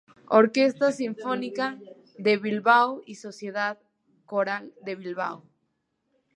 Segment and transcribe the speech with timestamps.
[0.41, 1.77] Orquesta Sinfónica
[2.17, 3.77] de Bilbao y Sociedad
[4.25, 5.43] Coral de Bilbao.